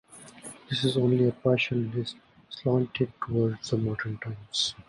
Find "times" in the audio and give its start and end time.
4.17-4.73